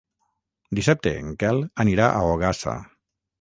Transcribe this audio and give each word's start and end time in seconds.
Dissabte 0.79 1.13
en 1.25 1.29
Quel 1.43 1.61
anirà 1.85 2.09
a 2.15 2.25
Ogassa. 2.33 2.75